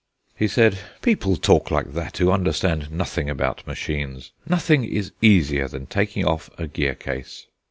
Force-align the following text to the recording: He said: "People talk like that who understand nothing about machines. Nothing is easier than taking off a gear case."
He 0.33 0.47
said: 0.47 0.79
"People 1.03 1.35
talk 1.35 1.69
like 1.69 1.93
that 1.93 2.17
who 2.17 2.31
understand 2.31 2.89
nothing 2.91 3.29
about 3.29 3.67
machines. 3.67 4.31
Nothing 4.49 4.83
is 4.83 5.11
easier 5.21 5.67
than 5.67 5.85
taking 5.85 6.25
off 6.25 6.49
a 6.57 6.65
gear 6.65 6.95
case." 6.95 7.45